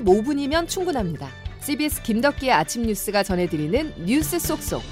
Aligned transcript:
15분이면 0.00 0.68
충분합니다. 0.68 1.28
CBS 1.60 2.02
김덕기의 2.02 2.52
아침 2.52 2.82
뉴스가 2.82 3.22
전해드리는 3.22 4.04
뉴스 4.04 4.38
속속. 4.38 4.82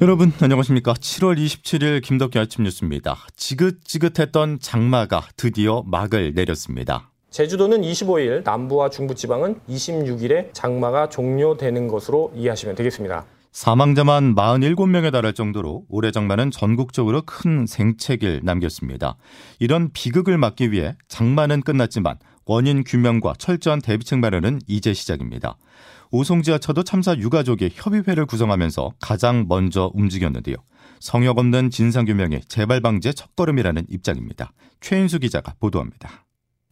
여러분 0.00 0.32
안녕하십니까? 0.40 0.94
7월 0.94 1.36
27일 1.36 2.02
김덕기 2.02 2.38
아침 2.38 2.64
뉴스입니다. 2.64 3.16
지긋지긋했던 3.34 4.60
장마가 4.60 5.26
드디어 5.36 5.82
막을 5.86 6.34
내렸습니다. 6.34 7.10
제주도는 7.30 7.82
25일, 7.82 8.44
남부와 8.44 8.90
중부지방은 8.90 9.60
26일에 9.68 10.50
장마가 10.52 11.08
종료되는 11.08 11.88
것으로 11.88 12.32
이해하시면 12.36 12.76
되겠습니다. 12.76 13.26
사망자만 13.58 14.36
47명에 14.36 15.10
달할 15.10 15.32
정도로 15.32 15.82
올해 15.88 16.12
장마는 16.12 16.52
전국적으로 16.52 17.22
큰 17.22 17.66
생채기를 17.66 18.42
남겼습니다. 18.44 19.16
이런 19.58 19.90
비극을 19.92 20.38
막기 20.38 20.70
위해 20.70 20.94
장마는 21.08 21.62
끝났지만 21.62 22.18
원인 22.46 22.84
규명과 22.84 23.34
철저한 23.36 23.80
대비책 23.80 24.20
마련은 24.20 24.60
이제 24.68 24.94
시작입니다. 24.94 25.58
오송지하철도 26.12 26.84
참사 26.84 27.16
유가족이 27.16 27.70
협의회를 27.74 28.26
구성하면서 28.26 28.92
가장 29.00 29.46
먼저 29.48 29.90
움직였는데요. 29.92 30.54
성역 31.00 31.38
없는 31.38 31.70
진상규명이 31.70 32.42
재발 32.46 32.80
방지의 32.80 33.14
첫걸음이라는 33.14 33.86
입장입니다. 33.88 34.52
최인수 34.80 35.18
기자가 35.18 35.54
보도합니다. 35.58 36.26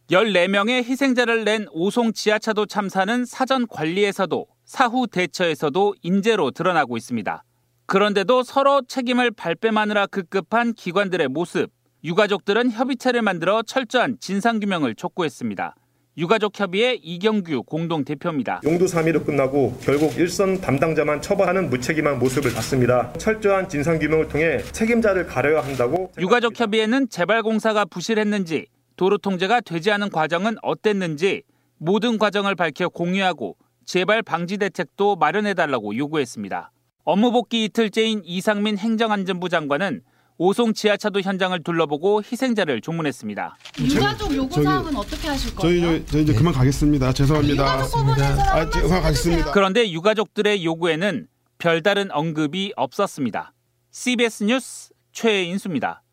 14명의 0.09 0.85
희생자를 0.85 1.43
낸 1.43 1.67
오송 1.71 2.13
지하차도 2.13 2.65
참사는 2.67 3.25
사전 3.25 3.67
관리에서도 3.67 4.45
사후 4.67 5.07
대처에서도 5.07 5.95
인재로 6.03 6.51
드러나고 6.51 6.97
있습니다. 6.97 7.43
그런데도 7.85 8.43
서로 8.43 8.81
책임을 8.85 9.31
발뺌하느라 9.31 10.07
급급한 10.07 10.73
기관들의 10.73 11.29
모습, 11.29 11.71
유가족들은 12.03 12.71
협의체를 12.71 13.21
만들어 13.21 13.61
철저한 13.63 14.17
진상규명을 14.19 14.95
촉구했습니다. 14.95 15.75
유가족협의회 16.17 16.95
이경규 17.01 17.63
공동대표입니다. 17.63 18.61
용도 18.65 18.85
3위로 18.85 19.25
끝나고 19.25 19.77
결국 19.81 20.17
일선 20.17 20.59
담당자만 20.59 21.21
처벌하는 21.21 21.69
무책임한 21.69 22.19
모습을 22.19 22.53
봤습니다. 22.53 23.13
철저한 23.13 23.69
진상규명을 23.69 24.27
통해 24.27 24.57
책임자를 24.73 25.27
가려야 25.27 25.63
한다고 25.63 26.11
유가족협의회는 26.19 27.09
재발공사가 27.09 27.85
부실했는지 27.85 28.65
도로 28.97 29.17
통제가 29.17 29.61
되지 29.61 29.91
않은 29.91 30.09
과정은 30.09 30.57
어땠는지 30.61 31.43
모든 31.77 32.17
과정을 32.17 32.55
밝혀 32.55 32.89
공유하고 32.89 33.55
재발 33.87 34.21
방지 34.21 34.57
대책도 34.57 35.15
마련해달라고 35.15 35.95
요구했습니다. 35.95 36.71
업무 37.05 37.31
복귀 37.31 37.63
이틀째인 37.63 38.21
이상민 38.25 38.77
행정안전부 38.77 39.47
장관은 39.47 40.01
오송 40.37 40.73
지하차도 40.73 41.21
현장을 41.21 41.57
둘러보고 41.63 42.21
희생자를 42.21 42.81
조문했습니다. 42.81 43.57
유가족 43.79 44.35
요구 44.35 44.61
사항은 44.61 44.95
어떻게 44.95 45.29
하실 45.29 45.55
거예요? 45.55 45.81
저희 45.81 46.05
저, 46.05 46.11
저 46.11 46.19
이제 46.19 46.33
그만 46.33 46.53
가겠습니다. 46.53 47.13
죄송합니다. 47.13 47.65
아, 47.65 48.69
그만 48.69 49.01
가겠습니다. 49.01 49.51
그런데 49.51 49.89
유가족들의 49.89 50.65
요구에는 50.65 51.27
별다른 51.57 52.11
언급이 52.11 52.73
없었습니다. 52.75 53.53
CBS 53.91 54.43
뉴스 54.43 54.89
최인수입니다. 55.13 56.03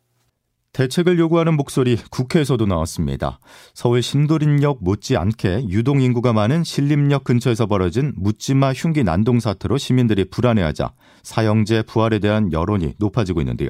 대책을 0.75 1.17
요구하는 1.19 1.55
목소리 1.55 1.95
국회에서도 1.95 2.65
나왔습니다. 2.65 3.39
서울 3.73 4.01
신도림역 4.01 4.79
못지않게 4.81 5.69
유동 5.69 6.01
인구가 6.01 6.33
많은 6.33 6.65
신림역 6.65 7.23
근처에서 7.23 7.65
벌어진 7.65 8.11
묻지마 8.17 8.73
흉기 8.73 9.05
난동 9.05 9.39
사태로 9.39 9.77
시민들이 9.77 10.25
불안해하자 10.25 10.91
사형제 11.23 11.83
부활에 11.83 12.19
대한 12.19 12.51
여론이 12.51 12.95
높아지고 12.99 13.39
있는데요. 13.39 13.69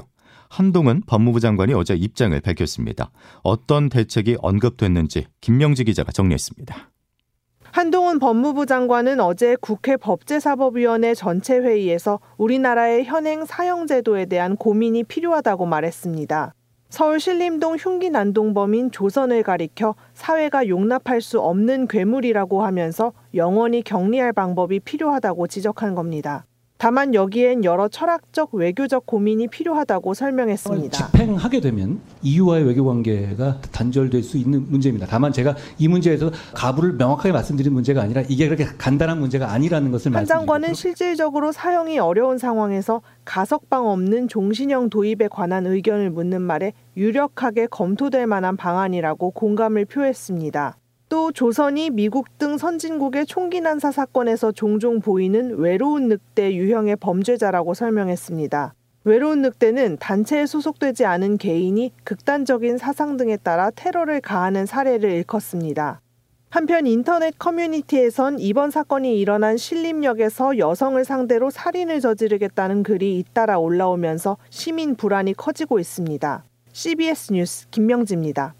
한동훈 0.49 1.03
법무부 1.05 1.39
장관이 1.39 1.75
어제 1.75 1.93
입장을 1.93 2.39
밝혔습니다. 2.41 3.11
어떤 3.43 3.89
대책이 3.89 4.37
언급됐는지 4.41 5.27
김명지 5.41 5.83
기자가 5.83 6.11
정리했습니다. 6.11 6.89
한동훈 7.71 8.17
법무부 8.17 8.65
장관은 8.65 9.19
어제 9.19 9.55
국회 9.61 9.95
법제사법위원회 9.95 11.13
전체 11.13 11.59
회의에서 11.59 12.19
우리나라의 12.37 13.03
현행 13.03 13.45
사형제도에 13.45 14.25
대한 14.25 14.55
고민이 14.55 15.03
필요하다고 15.03 15.67
말했습니다. 15.67 16.54
서울 16.89 17.19
신림동 17.19 17.75
흉기 17.75 18.09
난동범인 18.09 18.91
조선을 18.91 19.43
가리켜 19.43 19.95
사회가 20.13 20.67
용납할 20.67 21.19
수 21.19 21.41
없는 21.41 21.87
괴물이라고 21.87 22.63
하면서 22.63 23.11
영원히 23.33 23.81
격리할 23.81 24.33
방법이 24.33 24.79
필요하다고 24.79 25.47
지적한 25.47 25.95
겁니다. 25.95 26.45
다만 26.77 27.13
여기엔 27.13 27.63
여러 27.63 27.87
철학적 27.87 28.53
외교적 28.53 29.05
고민이 29.05 29.47
필요하다고 29.47 30.13
설명했습니다. 30.13 30.97
집행하게 30.97 31.61
되면 31.61 32.01
EU와의 32.21 32.65
외교 32.65 32.85
관계가 32.85 33.61
단절될 33.71 34.21
수 34.23 34.37
있는 34.37 34.69
문제입니다. 34.69 35.07
다만 35.07 35.31
제가 35.31 35.55
이 35.77 35.87
문제에서 35.87 36.31
가부를 36.53 36.93
명확하게 36.93 37.31
말씀드린 37.31 37.73
문제가 37.73 38.01
아니라 38.01 38.23
이게 38.27 38.47
그렇게 38.47 38.65
간단한 38.77 39.19
문제가 39.19 39.51
아니라는 39.51 39.91
것을 39.91 40.13
한 40.15 40.25
장관은 40.25 40.73
실질적으로 40.73 41.53
사형이 41.53 41.97
어려운 41.99 42.37
상황에서 42.37 43.01
가석방 43.23 43.87
없는 43.87 44.27
종신형 44.27 44.89
도입에 44.89 45.29
관한 45.29 45.65
의견을 45.65 46.09
묻는 46.09 46.41
말에 46.41 46.73
유력하게 46.97 47.67
검토될 47.67 48.27
만한 48.27 48.57
방안이라고 48.57 49.31
공감을 49.31 49.85
표했습니다. 49.85 50.77
또 51.07 51.31
조선이 51.31 51.89
미국 51.91 52.37
등 52.37 52.57
선진국의 52.57 53.25
총기 53.27 53.61
난사 53.61 53.91
사건에서 53.91 54.51
종종 54.51 54.99
보이는 54.99 55.57
외로운 55.57 56.07
늑대 56.07 56.55
유형의 56.55 56.95
범죄자라고 56.97 57.73
설명했습니다. 57.73 58.73
외로운 59.03 59.43
늑대는 59.43 59.97
단체에 59.99 60.47
소속되지 60.47 61.05
않은 61.05 61.37
개인이 61.37 61.91
극단적인 62.03 62.79
사상 62.79 63.17
등에 63.17 63.37
따라 63.37 63.69
테러를 63.69 64.19
가하는 64.19 64.65
사례를 64.65 65.11
일컫습니다. 65.11 66.01
한편 66.49 66.87
인터넷 66.87 67.37
커뮤니티에선 67.37 68.39
이번 68.39 68.71
사건이 68.71 69.19
일어난 69.19 69.57
신림역에서 69.57 70.57
여성을 70.57 71.03
상대로 71.05 71.51
살인을 71.51 71.99
저지르겠다는 71.99 72.81
글이 72.81 73.19
잇따라 73.19 73.59
올라오면서 73.59 74.37
시민 74.49 74.95
불안이 74.95 75.33
커지고 75.33 75.79
있습니다. 75.79 76.45
CBS 76.71 77.33
뉴스 77.33 77.69
김명지입니다. 77.69 78.55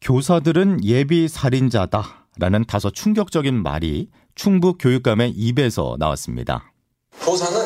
교사들은 0.00 0.84
예비 0.84 1.28
살인자다라는 1.28 2.64
다소 2.68 2.90
충격적인 2.90 3.62
말이 3.62 4.08
충북 4.34 4.78
교육감의 4.78 5.30
입에서 5.30 5.96
나왔습니다. 5.98 6.72
교사는 7.20 7.60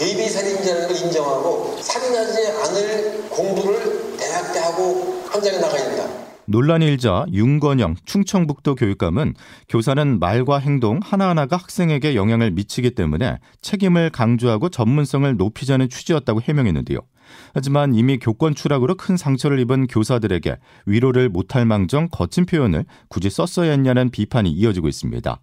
예비 0.00 0.28
살인자라는 0.28 0.88
걸 0.88 0.96
인정하고 0.96 1.76
살인하지 1.80 2.48
않을 2.48 3.28
공부를 3.30 4.16
대학 4.18 4.52
때 4.52 4.58
하고 4.60 5.22
현장에 5.32 5.58
나가야 5.58 5.84
된다. 5.84 6.20
논란이 6.46 6.84
일자 6.86 7.24
윤건영 7.32 7.94
충청북도 8.04 8.74
교육감은 8.74 9.34
교사는 9.68 10.18
말과 10.18 10.58
행동 10.58 10.98
하나하나가 11.00 11.56
학생에게 11.56 12.16
영향을 12.16 12.50
미치기 12.50 12.96
때문에 12.96 13.38
책임을 13.62 14.10
강조하고 14.10 14.68
전문성을 14.68 15.36
높이자는 15.36 15.88
취지였다고 15.88 16.40
해명했는데요. 16.42 16.98
하지만 17.54 17.94
이미 17.94 18.18
교권 18.18 18.54
추락으로 18.54 18.96
큰 18.96 19.16
상처를 19.16 19.58
입은 19.60 19.86
교사들에게 19.86 20.56
위로를 20.86 21.28
못할 21.28 21.64
망정 21.64 22.08
거친 22.10 22.46
표현을 22.46 22.84
굳이 23.08 23.30
썼어야 23.30 23.70
했냐는 23.72 24.10
비판이 24.10 24.50
이어지고 24.50 24.88
있습니다. 24.88 25.40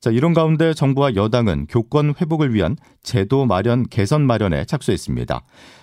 자, 0.00 0.10
이런 0.10 0.34
가운데 0.34 0.74
정부와 0.74 1.14
여당은 1.14 1.66
교권 1.68 2.14
회복을 2.20 2.54
위한 2.54 2.76
제도 3.02 3.46
마련, 3.46 3.86
개선 3.88 4.26
마련에 4.26 4.64
착수했습니다. 4.64 5.42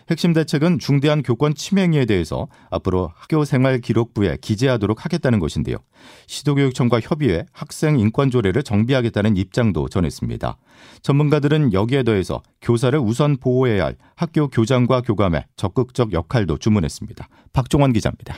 핵심 0.09 0.34
대책은 0.34 0.79
중대한 0.79 1.22
교권 1.22 1.56
침해 1.56 1.84
행위에 1.84 2.06
대해서 2.06 2.47
앞으로 2.69 3.12
학교 3.16 3.44
생활 3.44 3.79
기록부에 3.79 4.38
기재하도록 4.41 5.03
하겠다는 5.03 5.40
것인데요. 5.40 5.78
시도교육청과 6.28 7.01
협의해 7.01 7.45
학생 7.51 8.00
인권 8.00 8.31
조례를 8.31 8.63
정비하겠다는 8.63 9.35
입장도 9.35 9.90
전했습니다. 9.90 10.57
전문가들은 11.01 11.73
여기에 11.73 12.03
더해서 12.03 12.41
교사를 12.62 12.97
우선 13.00 13.38
보호해야 13.38 13.85
할 13.85 13.95
학교 14.16 14.47
교장과 14.47 15.01
교감의 15.01 15.45
적극적 15.57 16.13
역할도 16.13 16.57
주문했습니다. 16.57 17.27
박종원 17.54 17.94
기자입니다. 17.94 18.36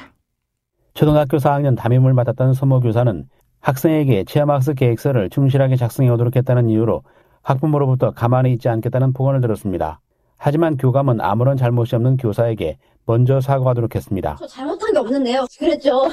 초등학교 0.94 1.38
4학년 1.38 1.77
담임을 1.77 2.13
맡았던 2.13 2.54
서모 2.54 2.80
교사는 2.81 3.25
학생에게 3.62 4.24
체험학습 4.24 4.75
계획서를 4.77 5.30
충실하게 5.30 5.75
작성해 5.75 6.10
오도록 6.10 6.36
했다는 6.36 6.69
이유로 6.69 7.04
학부모로부터 7.44 8.12
가만히 8.12 8.54
있지 8.54 8.69
않겠다는 8.69 9.13
폭언을 9.13 9.42
들었습니다. 9.42 10.01
하지만 10.39 10.77
교감은 10.77 11.19
아무런 11.19 11.57
잘못이 11.57 11.95
없는 11.95 12.15
교사에게 12.18 12.77
먼저 13.06 13.41
사과하도록 13.41 13.94
했습니다. 13.94 14.38
저 14.39 14.47
잘못한 14.47 14.94
게 14.94 15.00
없는데요. 15.00 15.45
그랬죠. 15.59 16.03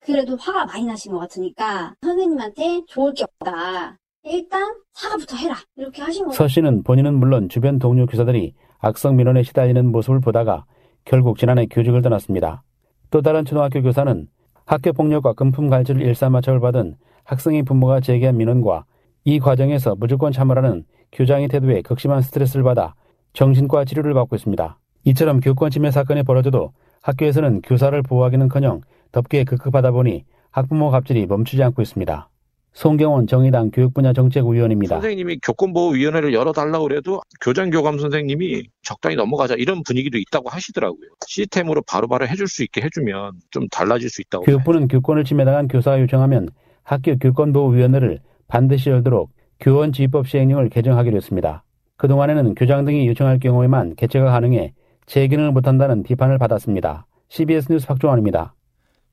그래도 0.00 0.36
화가 0.36 0.66
많이 0.66 0.86
나신 0.86 1.12
것 1.12 1.18
같으니까 1.18 1.94
선생님한테 2.02 2.82
좋을 2.86 3.12
게 3.14 3.24
없다. 3.24 3.98
일단 4.22 4.74
사과부터 4.92 5.36
해라. 5.36 5.56
이렇게 5.76 6.02
하신 6.02 6.26
거예요. 6.26 6.32
서 6.34 6.46
씨는 6.46 6.84
본인은 6.84 7.14
물론 7.14 7.48
주변 7.48 7.78
동료 7.78 8.06
교사들이 8.06 8.54
악성 8.78 9.16
민원에 9.16 9.42
시달리는 9.42 9.90
모습을 9.90 10.20
보다가 10.20 10.64
결국 11.04 11.38
지난해 11.38 11.66
교직을 11.66 12.00
떠났습니다. 12.00 12.62
또 13.10 13.22
다른 13.22 13.44
초등학교 13.44 13.82
교사는 13.82 14.28
학교 14.66 14.92
폭력과 14.92 15.32
금품 15.32 15.68
갈취를 15.68 16.00
일삼아 16.02 16.40
처벌 16.42 16.60
받은 16.60 16.96
학생의 17.24 17.64
부모가 17.64 18.00
제기한 18.00 18.36
민원과 18.36 18.84
이 19.24 19.40
과정에서 19.40 19.96
무조건 19.96 20.30
참으라는 20.32 20.84
교장의 21.12 21.48
태도에 21.48 21.82
극심한 21.82 22.22
스트레스를 22.22 22.62
받아 22.62 22.94
정신과 23.34 23.84
치료를 23.84 24.14
받고 24.14 24.36
있습니다. 24.36 24.78
이처럼 25.04 25.40
교권 25.40 25.70
침해 25.70 25.90
사건이 25.90 26.22
벌어져도 26.22 26.72
학교에서는 27.02 27.60
교사를 27.60 28.00
보호하기는커녕 28.02 28.80
덥기에 29.12 29.44
급급하다 29.44 29.90
보니 29.90 30.24
학부모 30.50 30.90
갑질이 30.90 31.26
멈추지 31.26 31.62
않고 31.62 31.82
있습니다. 31.82 32.30
송경원 32.72 33.28
정의당 33.28 33.70
교육분야 33.70 34.12
정책위원입니다. 34.12 34.96
선생님이 34.96 35.38
교권보호위원회를 35.44 36.34
열어달라고 36.34 36.88
그래도 36.88 37.20
교장교감 37.40 37.98
선생님이 37.98 38.64
적당히 38.82 39.14
넘어가자 39.14 39.54
이런 39.54 39.82
분위기도 39.84 40.18
있다고 40.18 40.48
하시더라고요. 40.48 41.10
시스템으로 41.26 41.82
바로바로 41.82 42.26
해줄 42.26 42.48
수 42.48 42.64
있게 42.64 42.82
해주면 42.82 43.32
좀 43.50 43.68
달라질 43.68 44.10
수 44.10 44.22
있다고. 44.22 44.44
교육부는 44.44 44.88
교권을 44.88 45.22
침해당한 45.24 45.68
교사가 45.68 46.00
요청하면 46.00 46.48
학교 46.82 47.16
교권보호위원회를 47.16 48.20
반드시 48.48 48.90
열도록 48.90 49.30
교원 49.60 49.92
지휘법 49.92 50.28
시행령을 50.28 50.68
개정하기로 50.68 51.16
했습니다. 51.16 51.62
그동안에는 52.04 52.54
교장 52.54 52.84
등이 52.84 53.08
요청할 53.08 53.38
경우에만 53.38 53.96
개최가 53.96 54.30
가능해 54.30 54.74
재기능을 55.06 55.52
못한다는 55.52 56.02
비판을 56.02 56.36
받았습니다. 56.36 57.06
CBS 57.30 57.72
뉴스 57.72 57.86
박종환입니다. 57.86 58.54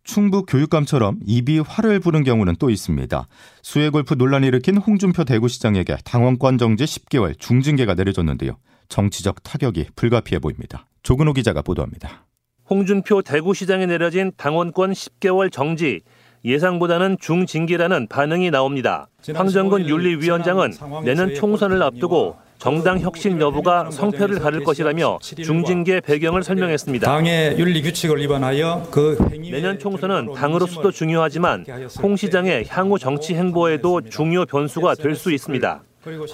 충북 0.04 0.46
교육감처럼 0.50 1.20
입이 1.26 1.60
화를 1.60 2.02
부는 2.02 2.26
경우는 2.26 2.56
또 2.60 2.70
있습니다. 2.70 3.28
수해 3.62 3.90
골프 3.90 4.16
논란을 4.16 4.50
일으킨 4.50 4.76
홍준표 4.76 5.24
대구시장에게 5.24 6.00
당원권 6.04 6.58
정지 6.58 6.84
10개월 6.84 7.40
중징계가 7.40 7.94
내려졌는데요. 7.94 8.58
정치적 8.90 9.42
타격이 9.44 9.92
불가피해 9.96 10.40
보입니다. 10.40 10.86
조근호 11.02 11.32
기자가 11.32 11.62
보도합니다. 11.62 12.26
홍준표 12.70 13.22
대구시장에 13.22 13.86
내려진 13.86 14.34
당원권 14.36 14.92
10개월 14.92 15.50
정지, 15.50 16.02
예상보다는 16.44 17.18
중징계라는 17.22 18.08
반응이 18.08 18.52
나옵니다. 18.52 19.08
황정근 19.34 19.88
윤리위원장은 19.88 20.72
내년 21.06 21.34
총선을 21.34 21.82
앞두고 21.84 22.36
정당 22.62 23.00
혁신 23.00 23.42
여부가 23.42 23.90
성패를 23.90 24.38
가를 24.38 24.64
것이라며 24.64 25.18
중징계 25.20 26.00
배경을 26.00 26.44
설명했습니다. 26.44 27.08
당의 27.08 27.58
윤리 27.58 27.82
규칙을 27.82 28.22
위반하여 28.22 28.88
그 28.92 29.18
내년 29.50 29.80
총선은 29.80 30.34
당으로서도 30.34 30.92
중요하지만 30.92 31.66
홍 32.04 32.16
시장의 32.16 32.66
향후 32.68 33.00
정치 33.00 33.34
행보에도 33.34 34.02
중요 34.02 34.46
변수가 34.46 34.94
될 34.96 35.16
수 35.16 35.32
있습니다. 35.32 35.84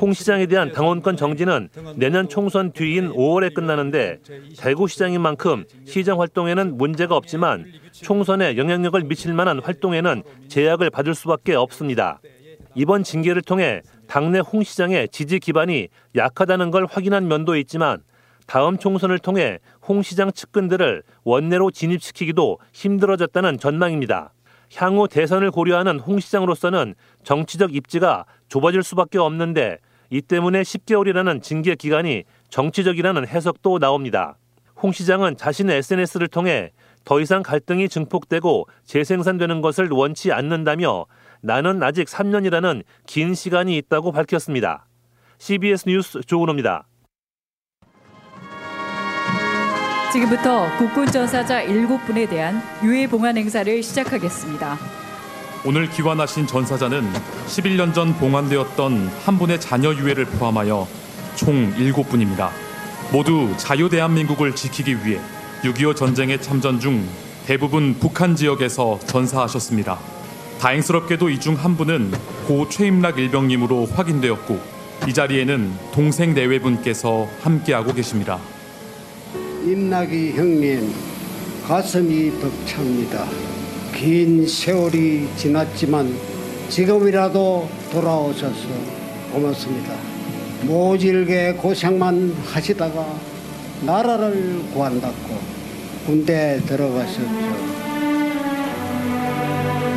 홍 0.01 0.13
시장에 0.13 0.45
대한 0.47 0.71
당원권 0.73 1.15
정지는 1.15 1.69
내년 1.95 2.27
총선 2.27 2.73
뒤인 2.73 3.09
5월에 3.11 3.53
끝나는데 3.53 4.17
대구시장인 4.57 5.21
만큼 5.21 5.63
시장 5.85 6.19
활동에는 6.19 6.77
문제가 6.77 7.15
없지만 7.15 7.65
총선에 7.91 8.57
영향력을 8.57 9.01
미칠 9.03 9.33
만한 9.33 9.59
활동에는 9.59 10.23
제약을 10.49 10.89
받을 10.89 11.15
수밖에 11.15 11.55
없습니다. 11.55 12.19
이번 12.75 13.03
징계를 13.03 13.41
통해 13.41 13.81
당내 14.07 14.39
홍 14.39 14.63
시장의 14.63 15.09
지지 15.09 15.39
기반이 15.39 15.89
약하다는 16.15 16.71
걸 16.71 16.85
확인한 16.89 17.27
면도 17.27 17.55
있지만 17.57 18.01
다음 18.47 18.77
총선을 18.77 19.19
통해 19.19 19.59
홍 19.87 20.01
시장 20.01 20.31
측근들을 20.31 21.03
원내로 21.23 21.71
진입시키기도 21.71 22.59
힘들어졌다는 22.71 23.59
전망입니다. 23.59 24.33
향후 24.75 25.07
대선을 25.07 25.51
고려하는 25.51 25.99
홍 25.99 26.19
시장으로서는 26.19 26.95
정치적 27.23 27.75
입지가 27.75 28.25
좁아질 28.47 28.83
수밖에 28.83 29.17
없는데 29.17 29.79
이 30.09 30.21
때문에 30.21 30.61
10개월이라는 30.61 31.41
징계 31.41 31.75
기간이 31.75 32.23
정치적이라는 32.49 33.27
해석도 33.27 33.79
나옵니다. 33.79 34.37
홍 34.81 34.91
시장은 34.91 35.35
자신의 35.37 35.77
SNS를 35.77 36.27
통해 36.27 36.71
더 37.03 37.19
이상 37.19 37.41
갈등이 37.41 37.89
증폭되고 37.89 38.67
재생산되는 38.85 39.61
것을 39.61 39.89
원치 39.89 40.31
않는다며 40.31 41.05
나는 41.47 41.81
아직 41.81 42.07
3년이라는 42.07 42.83
긴 43.05 43.33
시간이 43.33 43.77
있다고 43.77 44.11
밝혔습니다. 44.11 44.85
CBS 45.39 45.85
뉴스 45.87 46.19
조은호입니다. 46.21 46.85
지금부터 50.11 50.77
국군 50.77 51.07
전사자 51.07 51.63
7분에 51.63 52.29
대한 52.29 52.61
유해 52.83 53.07
봉환 53.07 53.37
행사를 53.37 53.81
시작하겠습니다. 53.81 54.77
오늘 55.65 55.89
귀환하신 55.89 56.47
전사자는 56.47 57.01
11년 57.47 57.93
전 57.93 58.13
봉환되었던 58.15 59.07
한 59.07 59.37
분의 59.37 59.61
자녀 59.61 59.93
유해를 59.93 60.25
포함하여 60.25 60.85
총 61.35 61.73
7분입니다. 61.75 62.49
모두 63.13 63.55
자유 63.55 63.87
대한민국을 63.89 64.53
지키기 64.53 65.05
위해 65.05 65.21
6.25 65.63 65.95
전쟁에 65.95 66.37
참전 66.41 66.81
중 66.81 67.07
대부분 67.45 67.93
북한 67.99 68.35
지역에서 68.35 68.99
전사하셨습니다. 68.99 70.16
다행스럽게도 70.59 71.29
이 71.29 71.39
중 71.39 71.55
한 71.55 71.77
분은 71.77 72.11
고 72.47 72.67
최임락 72.69 73.19
일병님으로 73.19 73.85
확인되었고 73.87 74.59
이 75.07 75.13
자리에는 75.13 75.71
동생 75.93 76.33
내외 76.33 76.59
분께서 76.59 77.27
함께하고 77.41 77.93
계십니다. 77.93 78.39
임락이 79.65 80.31
형님 80.33 80.93
가슴이 81.67 82.31
벅찹니다. 82.39 83.25
긴 83.95 84.47
세월이 84.47 85.27
지났지만 85.35 86.13
지금이라도 86.69 87.69
돌아오셔서 87.91 88.67
고맙습니다. 89.31 89.93
모질게 90.63 91.53
고생만 91.53 92.35
하시다가 92.45 93.05
나라를 93.81 94.63
구한다고 94.73 95.39
군대 96.05 96.59
들어가셨죠. 96.65 97.86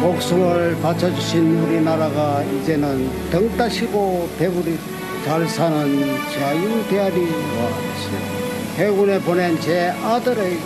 목숨을 0.00 0.78
바쳐주신 0.80 1.58
우리나라가 1.58 2.42
이제는 2.42 3.30
등 3.30 3.54
따시고 3.56 4.30
배부리 4.38 4.78
잘 5.24 5.46
사는 5.46 5.84
자유 6.32 6.88
대아리 6.88 7.20
왔어요. 7.20 8.40
해군에 8.76 9.20
보낸 9.20 9.60
제 9.60 9.90
아들의 10.02 10.58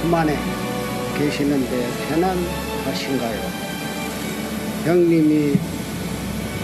그만에 0.00 0.34
계시는데 1.18 1.88
편안하신가요? 2.08 3.40
형님이 4.84 5.58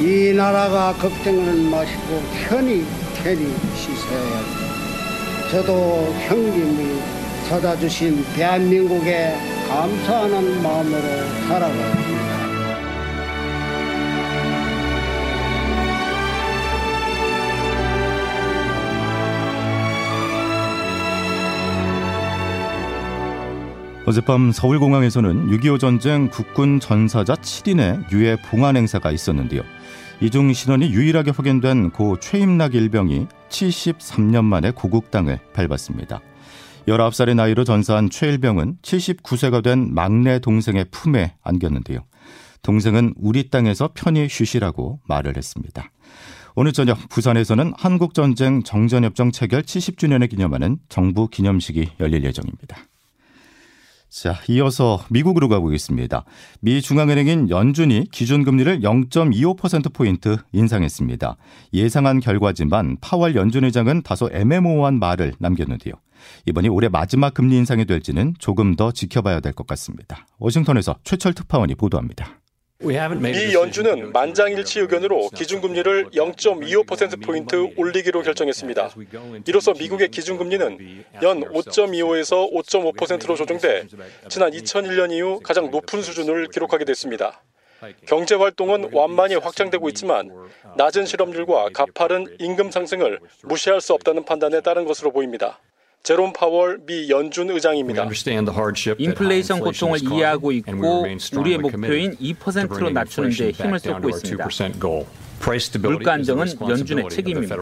이 0.01 0.33
나라가 0.35 0.95
걱정을 0.95 1.71
마시고 1.71 2.23
편히 2.49 2.87
편히 3.23 3.55
쉬셔야죠. 3.75 5.51
저도 5.51 6.15
형님이 6.29 6.99
찾아주신 7.47 8.25
대한민국에 8.35 9.37
감사하는 9.69 10.63
마음으로 10.63 11.03
살아갑니 11.49 12.06
어젯밤 24.07 24.53
서울공항에서는 24.53 25.49
6.25 25.49 25.81
전쟁 25.81 26.29
국군 26.29 26.79
전사자 26.79 27.35
7인의 27.35 28.13
유해 28.13 28.37
봉환 28.41 28.77
행사가 28.77 29.11
있었는데요. 29.11 29.63
이중 30.21 30.53
신원이 30.53 30.93
유일하게 30.93 31.33
확인된 31.33 31.91
고 31.91 32.17
최임락 32.21 32.77
일병이 32.77 33.27
73년 33.49 34.45
만에 34.45 34.71
고국 34.71 35.11
땅을 35.11 35.41
밟았습니다. 35.53 36.21
19살의 36.87 37.35
나이로 37.35 37.65
전사한 37.65 38.09
최일병은 38.09 38.77
79세가 38.81 39.65
된 39.65 39.93
막내 39.93 40.39
동생의 40.39 40.87
품에 40.93 41.35
안겼는데요. 41.43 41.99
동생은 42.63 43.15
우리 43.17 43.51
땅에서 43.51 43.91
편히 43.93 44.29
쉬시라고 44.29 45.01
말을 45.09 45.37
했습니다. 45.37 45.91
오늘 46.55 46.73
저녁 46.73 46.97
부산에서는 47.09 47.73
한국전쟁 47.77 48.63
정전협정 48.63 49.33
체결 49.33 49.63
70주년을 49.63 50.31
기념하는 50.31 50.79
정부 50.89 51.27
기념식이 51.27 51.91
열릴 51.99 52.25
예정입니다. 52.25 52.79
자, 54.09 54.37
이어서 54.49 55.05
미국으로 55.11 55.49
가보겠습니다. 55.49 56.25
미 56.61 56.81
중앙은행인 56.81 57.51
연준이 57.51 58.07
기준금리를 58.11 58.81
0.25%포인트 58.81 60.39
인상했습니다. 60.53 61.37
예상한 61.75 62.21
결과지만 62.21 62.97
파월 63.01 63.35
연준 63.35 63.65
의장은 63.65 64.03
다소 64.03 64.31
애매모호한 64.33 64.99
말을 64.99 65.35
남겼는데요. 65.39 65.95
이번이 66.47 66.69
올해 66.69 66.89
마지막 66.89 67.35
금리 67.35 67.57
인상이 67.57 67.85
될지는 67.85 68.35
조금 68.39 68.75
더 68.75 68.91
지켜봐야 68.91 69.41
될 69.41 69.53
것 69.53 69.67
같습니다. 69.67 70.27
워싱턴에서 70.39 70.97
최철 71.05 71.35
특파원이 71.35 71.75
보도합니다. 71.75 72.41
미 72.79 73.55
연준은 73.55 74.13
만장일치 74.13 74.81
의견으로 74.81 75.31
기준금리를 75.31 76.11
0.25%포인트 76.11 77.73
올리기로 77.77 78.23
결정했습니다. 78.23 78.91
이로써 79.47 79.73
미국의 79.73 80.09
기준금리는 80.09 81.05
연 81.23 81.41
5.25에서 81.41 82.53
5.5%로 82.53 83.35
조정돼 83.35 83.87
지난 84.29 84.51
2001년 84.51 85.11
이후 85.11 85.41
가장 85.43 85.71
높은 85.71 86.03
수준을 86.03 86.49
기록하게 86.49 86.85
됐습니다. 86.85 87.43
경제 88.07 88.35
활동은 88.35 88.91
완만히 88.93 89.37
확장되고 89.37 89.89
있지만 89.91 90.31
낮은 90.77 91.07
실업률과 91.07 91.71
가파른 91.73 92.37
임금 92.39 92.71
상승을 92.71 93.21
무시할 93.43 93.81
수 93.81 93.95
없다는 93.95 94.25
판단에 94.25 94.61
따른 94.61 94.85
것으로 94.85 95.13
보입니다. 95.13 95.59
제롬 96.07 96.33
파월 96.33 96.79
미 96.87 97.11
연준 97.11 97.51
의장입니다. 97.51 98.09
인플레이션 98.97 99.59
고통을 99.59 99.99
이해하고 100.05 100.53
있고 100.53 101.05
우리의 101.37 101.59
목표인 101.59 102.17
2%로 102.19 102.91
낮추는 102.91 103.31
데 103.31 103.51
힘을 103.51 103.81
쏟고 103.81 104.11
있습니다. 104.11 104.49
물가 105.81 106.13
안정은 106.13 106.47
연준의 106.61 107.09
책임입니다. 107.09 107.57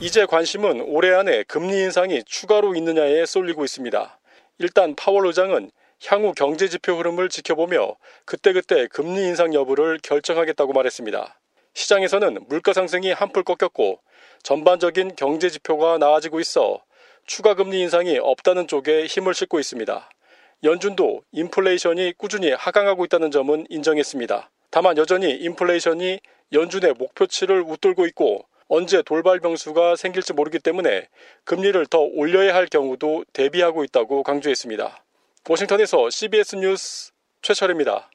이제 0.00 0.24
관심은 0.24 0.80
올해 0.86 1.12
안에 1.12 1.42
금리 1.42 1.78
인상이 1.80 2.22
추가로 2.24 2.74
있느냐에 2.74 3.26
쏠리고 3.26 3.64
있습니다. 3.64 4.18
일단 4.60 4.94
파월 4.96 5.26
의장은 5.26 5.70
향후 6.06 6.32
경제 6.34 6.68
지표 6.68 6.94
흐름을 6.94 7.28
지켜보며 7.28 7.96
그때그때 8.24 8.86
금리 8.86 9.26
인상 9.26 9.52
여부를 9.52 9.98
결정하겠다고 10.02 10.72
말했습니다. 10.72 11.38
시장에서는 11.74 12.46
물가 12.48 12.72
상승이 12.72 13.12
한풀 13.12 13.42
꺾였고 13.42 14.00
전반적인 14.42 15.16
경제 15.16 15.50
지표가 15.50 15.98
나아지고 15.98 16.40
있어 16.40 16.80
추가 17.26 17.54
금리 17.54 17.80
인상이 17.80 18.18
없다는 18.18 18.68
쪽에 18.68 19.06
힘을 19.06 19.34
싣고 19.34 19.58
있습니다. 19.58 20.08
연준도 20.62 21.22
인플레이션이 21.32 22.14
꾸준히 22.16 22.52
하강하고 22.52 23.04
있다는 23.04 23.30
점은 23.30 23.66
인정했습니다. 23.68 24.50
다만 24.70 24.96
여전히 24.96 25.32
인플레이션이 25.32 26.20
연준의 26.52 26.94
목표치를 26.98 27.62
웃돌고 27.62 28.06
있고 28.06 28.46
언제 28.68 29.02
돌발 29.02 29.40
병수가 29.40 29.96
생길지 29.96 30.32
모르기 30.32 30.58
때문에 30.58 31.08
금리를 31.44 31.86
더 31.86 31.98
올려야 32.00 32.54
할 32.54 32.66
경우도 32.66 33.24
대비하고 33.32 33.84
있다고 33.84 34.22
강조했습니다. 34.22 35.04
워싱턴에서 35.48 36.08
CBS 36.10 36.56
뉴스 36.56 37.12
최철입니다. 37.42 38.10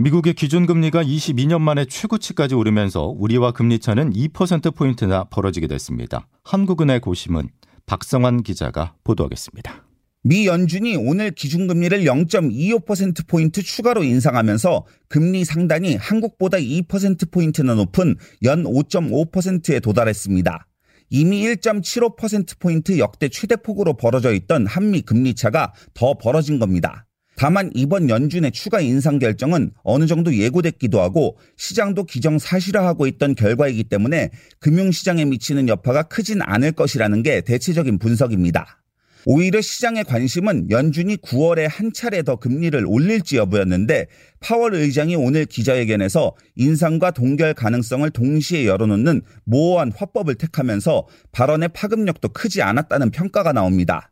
미국의 0.00 0.34
기준금리가 0.34 1.02
22년 1.02 1.60
만에 1.60 1.84
최고치까지 1.84 2.54
오르면서 2.54 3.06
우리와 3.18 3.50
금리 3.50 3.80
차는 3.80 4.12
2%포인트나 4.12 5.24
벌어지게 5.24 5.66
됐습니다. 5.66 6.28
한국은행 6.44 7.00
고심은 7.00 7.48
박성환 7.88 8.42
기자가 8.42 8.94
보도하겠습니다. 9.02 9.84
미 10.22 10.46
연준이 10.46 10.94
오늘 10.94 11.30
기준금리를 11.30 12.04
0.25%포인트 12.04 13.62
추가로 13.62 14.04
인상하면서 14.04 14.84
금리 15.08 15.44
상단이 15.44 15.96
한국보다 15.96 16.58
2%포인트나 16.58 17.74
높은 17.74 18.14
연 18.42 18.64
5.5%에 18.64 19.80
도달했습니다. 19.80 20.66
이미 21.10 21.42
1.75%포인트 21.46 22.98
역대 22.98 23.30
최대폭으로 23.30 23.94
벌어져 23.94 24.34
있던 24.34 24.66
한미 24.66 25.00
금리 25.00 25.34
차가 25.34 25.72
더 25.94 26.14
벌어진 26.18 26.58
겁니다. 26.58 27.07
다만 27.38 27.70
이번 27.72 28.10
연준의 28.10 28.50
추가 28.50 28.80
인상 28.80 29.20
결정은 29.20 29.70
어느 29.84 30.06
정도 30.06 30.34
예고됐기도 30.34 31.00
하고 31.00 31.38
시장도 31.56 32.02
기정사실화하고 32.02 33.06
있던 33.06 33.36
결과이기 33.36 33.84
때문에 33.84 34.30
금융시장에 34.58 35.24
미치는 35.24 35.68
여파가 35.68 36.02
크진 36.02 36.42
않을 36.42 36.72
것이라는 36.72 37.22
게 37.22 37.40
대체적인 37.42 38.00
분석입니다. 38.00 38.82
오히려 39.24 39.60
시장의 39.60 40.02
관심은 40.04 40.70
연준이 40.70 41.16
9월에 41.16 41.68
한 41.70 41.92
차례 41.92 42.22
더 42.24 42.36
금리를 42.36 42.84
올릴지 42.84 43.36
여부였는데 43.36 44.06
파월 44.40 44.74
의장이 44.74 45.14
오늘 45.14 45.44
기자회견에서 45.44 46.34
인상과 46.56 47.12
동결 47.12 47.54
가능성을 47.54 48.10
동시에 48.10 48.66
열어놓는 48.66 49.22
모호한 49.44 49.92
화법을 49.94 50.34
택하면서 50.34 51.06
발언의 51.30 51.68
파급력도 51.72 52.30
크지 52.30 52.62
않았다는 52.62 53.10
평가가 53.10 53.52
나옵니다. 53.52 54.10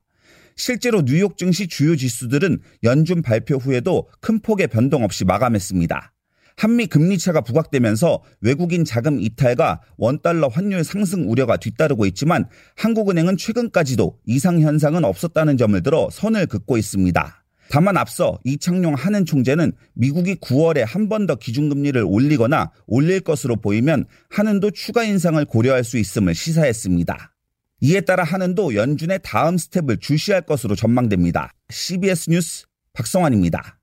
실제로 0.57 1.03
뉴욕 1.05 1.37
증시 1.37 1.69
주요 1.69 1.97
지수들은 1.97 2.59
연준 2.83 3.23
발표 3.23 3.57
후에도 3.57 4.09
큰 4.21 4.41
폭의 4.41 4.69
변동 4.69 5.05
없이 5.05 5.25
마감했습니다. 5.25 6.13
한미 6.57 6.87
금리차가 6.87 7.43
부각되면서 7.43 8.23
외국인 8.41 8.87
자금 8.87 9.21
이탈과 9.21 9.83
원달러 9.99 10.49
환율 10.49 10.85
상승 10.85 11.31
우려가 11.31 11.59
뒤따르고 11.59 12.07
있지만 12.07 12.47
한국은행은 12.77 13.37
최근까지도 13.37 14.19
이상 14.25 14.61
현상은 14.61 15.05
없었다는 15.05 15.59
점을 15.59 15.81
들어 15.83 16.09
선을 16.11 16.47
긋고 16.47 16.79
있습니다. 16.79 17.45
다만 17.69 17.99
앞서 17.99 18.39
이창용 18.45 18.95
한은 18.95 19.27
총재는 19.27 19.73
미국이 19.95 20.37
9월에 20.37 20.85
한 20.87 21.09
번 21.09 21.27
더 21.27 21.35
기준금리를 21.35 22.03
올리거나 22.07 22.71
올릴 22.87 23.21
것으로 23.21 23.57
보이면 23.57 24.07
한은도 24.31 24.71
추가 24.71 25.03
인상을 25.05 25.45
고려할 25.45 25.85
수 25.85 25.99
있음을 25.99 26.35
시사했습니다. 26.35 27.36
이에 27.81 28.01
따라 28.01 28.25
한은도 28.25 28.75
연준의 28.75 29.21
다음 29.23 29.59
스텝을 29.59 29.99
주시할 30.01 30.43
것으로 30.43 30.75
전망됩니다. 30.75 31.51
CBS 31.69 32.31
뉴스 32.31 32.67
박성환입니다. 32.95 33.79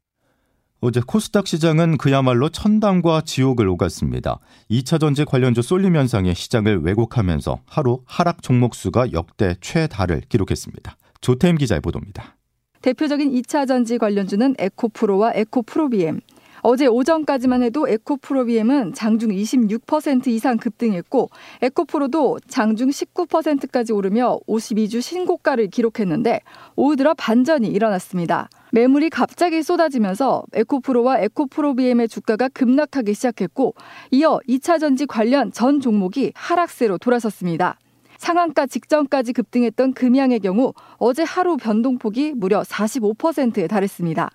어제 0.79 0.99
코스닥 1.05 1.47
시장은 1.47 1.97
그야말로 1.97 2.49
천당과 2.49 3.21
지옥을 3.21 3.69
오갔습니다. 3.69 4.39
2차 4.69 4.99
전지 4.99 5.23
관련주 5.23 5.61
쏠림 5.61 5.95
현상에 5.95 6.33
시장을 6.33 6.81
왜곡하면서 6.83 7.61
하루 7.65 8.01
하락 8.05 8.41
종목 8.41 8.75
수가 8.75 9.13
역대 9.13 9.55
최다를 9.61 10.21
기록했습니다. 10.27 10.97
조태임 11.21 11.57
기자의 11.57 11.79
보도입니다. 11.79 12.35
대표적인 12.81 13.31
2차 13.31 13.65
전지 13.65 13.97
관련주는 13.97 14.55
에코프로와 14.59 15.31
에코프로비엠, 15.35 16.19
어제 16.65 16.87
오전까지만 16.87 17.61
해도 17.61 17.89
에코프로비엠은 17.89 18.93
장중 18.93 19.31
26% 19.31 20.27
이상 20.27 20.55
급등했고 20.55 21.29
에코프로도 21.61 22.39
장중 22.47 22.87
19%까지 22.87 23.91
오르며 23.91 24.39
52주 24.47 25.01
신고가를 25.01 25.67
기록했는데 25.67 26.39
오후 26.77 26.95
들어 26.95 27.13
반전이 27.15 27.67
일어났습니다. 27.67 28.47
매물이 28.71 29.09
갑자기 29.09 29.61
쏟아지면서 29.61 30.45
에코프로와 30.53 31.19
에코프로비엠의 31.19 32.07
주가가 32.07 32.47
급락하기 32.47 33.13
시작했고 33.13 33.75
이어 34.11 34.39
2차 34.47 34.79
전지 34.79 35.05
관련 35.05 35.51
전 35.51 35.81
종목이 35.81 36.31
하락세로 36.33 36.97
돌아섰습니다. 36.97 37.77
상한가 38.17 38.67
직전까지 38.67 39.33
급등했던 39.33 39.93
금양의 39.93 40.39
경우 40.39 40.73
어제 40.97 41.23
하루 41.23 41.57
변동폭이 41.57 42.35
무려 42.37 42.61
45%에 42.61 43.67
달했습니다. 43.67 44.29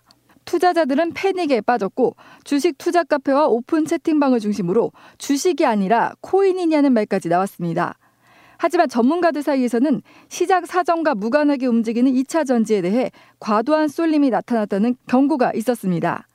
투자자들은 0.48 1.12
패닉에 1.12 1.60
빠졌고 1.60 2.16
주식 2.42 2.78
투자 2.78 3.04
카페와 3.04 3.48
오픈 3.48 3.84
채팅방을 3.84 4.40
중심으로 4.40 4.92
주식이 5.18 5.66
아니라 5.66 6.14
코인이냐는 6.22 6.94
말까지 6.94 7.28
나왔습니다. 7.28 7.98
하지만 8.56 8.88
전문가들 8.88 9.42
사이에서는 9.42 10.00
시장 10.28 10.64
사정과 10.64 11.14
무관하게 11.16 11.66
움직이는 11.66 12.10
2차 12.12 12.46
전지에 12.46 12.80
대해 12.80 13.10
과도한 13.40 13.88
쏠림이 13.88 14.30
나타났다는 14.30 14.96
경고가 15.06 15.52
있었습니다. 15.52 16.26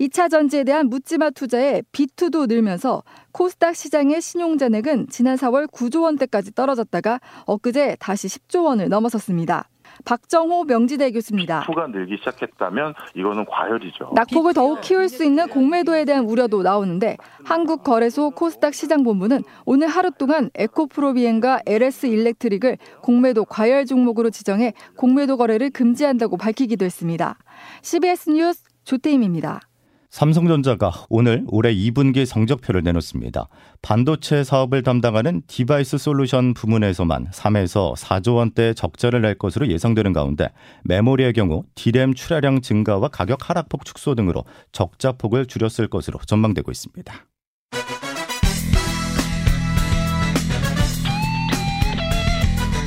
2차 0.00 0.28
전지에 0.28 0.64
대한 0.64 0.88
묻지마 0.88 1.30
투자에 1.30 1.82
비투도 1.92 2.46
늘면서 2.46 3.04
코스닥 3.30 3.76
시장의 3.76 4.20
신용 4.20 4.58
잔액은 4.58 5.06
지난 5.08 5.36
4월 5.36 5.70
9조 5.70 6.02
원대까지 6.02 6.56
떨어졌다가 6.56 7.20
엊그제 7.46 7.98
다시 8.00 8.26
10조 8.26 8.64
원을 8.64 8.88
넘어섰습니다. 8.88 9.68
박정호 10.04 10.64
명지대 10.64 11.10
교수입니다. 11.12 11.62
투가 11.66 11.88
늘기 11.88 12.18
시작했다면 12.18 12.94
이거는 13.14 13.44
과열이죠. 13.46 14.12
낙폭을 14.14 14.54
더욱 14.54 14.80
키울 14.80 15.08
수 15.08 15.24
있는 15.24 15.48
공매도에 15.48 16.04
대한 16.04 16.24
우려도 16.24 16.62
나오는데 16.62 17.16
한국거래소 17.44 18.30
코스닥 18.30 18.74
시장본부는 18.74 19.42
오늘 19.64 19.88
하루 19.88 20.10
동안 20.10 20.50
에코프로비엠과 20.54 21.62
LS 21.66 22.06
일렉트릭을 22.06 22.78
공매도 23.02 23.44
과열 23.44 23.86
종목으로 23.86 24.30
지정해 24.30 24.72
공매도 24.96 25.36
거래를 25.36 25.70
금지한다고 25.70 26.36
밝히기도 26.36 26.84
했습니다. 26.84 27.36
CBS 27.82 28.30
뉴스 28.30 28.62
조태임입니다. 28.84 29.60
삼성전자가 30.12 31.06
오늘 31.08 31.42
올해 31.48 31.74
2분기 31.74 32.26
성적표를 32.26 32.82
내놓습니다. 32.82 33.48
반도체 33.80 34.44
사업을 34.44 34.82
담당하는 34.82 35.40
디바이스 35.46 35.96
솔루션 35.96 36.52
부문에서만 36.52 37.30
3에서 37.30 37.96
4조 37.96 38.36
원대 38.36 38.74
적자를 38.74 39.22
낼 39.22 39.38
것으로 39.38 39.68
예상되는 39.68 40.12
가운데 40.12 40.50
메모리의 40.84 41.32
경우 41.32 41.64
디램 41.74 42.12
출하량 42.12 42.60
증가와 42.60 43.08
가격 43.08 43.48
하락폭 43.48 43.86
축소 43.86 44.14
등으로 44.14 44.44
적자 44.70 45.12
폭을 45.12 45.46
줄였을 45.46 45.88
것으로 45.88 46.18
전망되고 46.26 46.70
있습니다. 46.70 47.14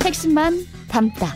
핵심만 0.04 0.64
담다. 0.88 1.26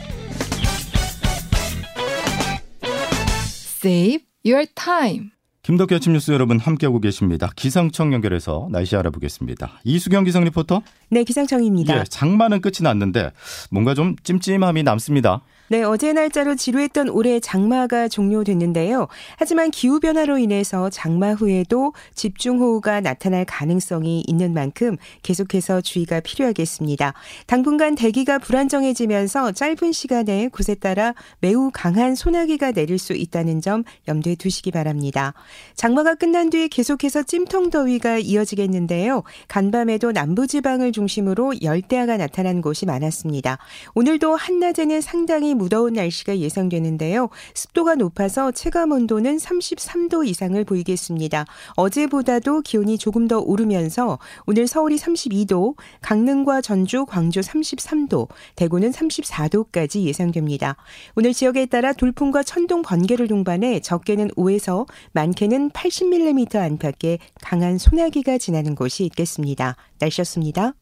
Save 3.83 4.21
your 4.47 4.67
time. 4.77 5.31
김덕기 5.63 5.95
아침 5.95 6.15
뉴스 6.15 6.31
여러분 6.33 6.59
함께하고 6.59 7.01
계십니다. 7.01 7.51
기상청 7.55 8.15
연결해서 8.15 8.69
날씨 8.71 8.97
알아보겠습니다. 8.97 9.81
이수경 9.85 10.25
기상 10.25 10.43
리포터. 10.45 10.83
네, 11.11 11.23
기상청입니다. 11.23 12.01
예, 12.01 12.05
장마는 12.05 12.63
끝이 12.63 12.77
났는데 12.83 13.31
뭔가 13.71 13.93
좀 13.93 14.17
찜찜함이 14.23 14.83
남습니다. 14.85 15.43
네, 15.71 15.85
어제 15.85 16.13
날짜로 16.13 16.57
지루했던 16.57 17.11
올해 17.11 17.39
장마가 17.39 18.09
종료됐는데요. 18.09 19.07
하지만 19.37 19.71
기후변화로 19.71 20.39
인해서 20.39 20.91
장마 20.91 21.33
후에도 21.35 21.93
집중호우가 22.17 23.01
나타날 23.01 23.45
가능성이 23.45 24.25
있는 24.27 24.53
만큼 24.53 24.97
계속해서 25.23 25.81
주의가 25.81 26.19
필요하겠습니다. 26.19 27.15
당분간 27.47 27.95
대기가 27.95 28.41
불안정해지면서 28.41 29.53
짧은 29.53 29.93
시간에 29.93 30.49
곳에 30.49 30.75
따라 30.75 31.15
매우 31.39 31.71
강한 31.73 32.17
소나기가 32.17 32.73
내릴 32.73 32.99
수 32.99 33.13
있다는 33.13 33.61
점 33.61 33.85
염두에 34.09 34.35
두시기 34.35 34.73
바랍니다. 34.73 35.35
장마가 35.77 36.17
끝난 36.17 36.51
뒤에 36.51 36.67
계속해서 36.67 37.23
찜통더위가 37.23 38.19
이어지겠는데요. 38.19 39.23
간밤에도 39.47 40.11
남부지방을 40.11 40.91
중심으로 40.91 41.63
열대야가 41.63 42.17
나타난 42.17 42.61
곳이 42.61 42.87
많았습니다. 42.87 43.59
오늘도 43.95 44.35
한낮에는 44.35 45.01
상당히 45.01 45.60
무더운 45.61 45.93
날씨가 45.93 46.39
예상되는데요. 46.39 47.29
습도가 47.55 47.95
높아서 47.97 48.51
체감 48.51 48.93
온도는 48.93 49.37
33도 49.37 50.27
이상을 50.27 50.63
보이겠습니다. 50.65 51.45
어제보다도 51.77 52.63
기온이 52.63 52.97
조금 52.97 53.29
더 53.29 53.41
오르면서 53.41 54.19
오늘 54.47 54.67
서울이 54.67 54.97
32도, 54.97 55.77
강릉과 56.01 56.63
전주, 56.63 57.05
광주 57.05 57.41
33도, 57.41 58.29
대구는 58.57 58.91
34도까지 58.91 60.03
예상됩니다. 60.05 60.77
오늘 61.15 61.35
지역에 61.35 61.67
따라 61.67 61.93
돌풍과 61.93 62.43
천둥, 62.43 62.81
번개를 62.81 63.29
동반해 63.29 63.81
적게는 63.81 64.29
5에서 64.31 64.87
많게는 65.13 65.71
80mm 65.71 66.57
안팎의 66.57 67.19
강한 67.43 67.77
소나기가 67.77 68.39
지나는 68.39 68.75
곳이 68.75 69.05
있겠습니다. 69.05 69.77
날씨였습니다. 69.99 70.73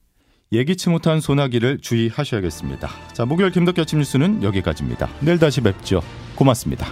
예기치 0.52 0.88
못한 0.88 1.20
소나기를 1.20 1.78
주의하셔야겠습니다. 1.80 2.88
자, 3.12 3.24
목요일 3.24 3.50
김덕기 3.50 3.80
아침 3.80 3.98
뉴스는 3.98 4.42
여기까지입니다. 4.42 5.08
내일 5.20 5.38
다시 5.38 5.60
뵙죠. 5.60 6.02
고맙습니다. 6.34 6.86